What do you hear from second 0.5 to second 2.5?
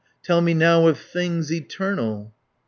now of things eternal."